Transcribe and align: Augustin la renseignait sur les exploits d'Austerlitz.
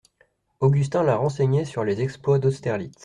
Augustin 0.61 1.03
la 1.03 1.15
renseignait 1.15 1.63
sur 1.63 1.83
les 1.83 2.01
exploits 2.01 2.39
d'Austerlitz. 2.39 2.95